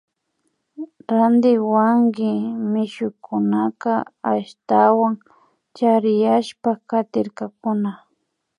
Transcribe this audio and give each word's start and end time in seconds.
Ranti 1.15 1.53
wakin 1.73 2.39
mishukunaka 2.73 3.93
ashtawan 4.33 5.13
chariyashpa 5.77 6.71
katirkakuna 6.89 7.91